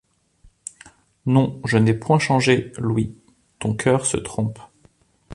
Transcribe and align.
Non, 1.27 1.61
je 1.63 1.77
n'ai 1.77 1.93
point 1.93 2.17
changé, 2.17 2.71
Louis; 2.79 3.13
ton 3.59 3.75
coeur 3.77 4.07
se 4.07 4.17
trompe. 4.17 4.57